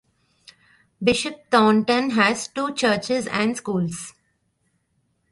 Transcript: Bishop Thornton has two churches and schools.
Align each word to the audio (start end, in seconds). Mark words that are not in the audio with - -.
Bishop 1.03 1.45
Thornton 1.51 2.09
has 2.09 2.47
two 2.47 2.73
churches 2.73 3.27
and 3.27 3.55
schools. 3.55 4.15